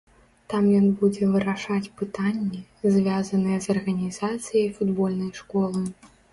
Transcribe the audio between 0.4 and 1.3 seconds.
Там ён будзе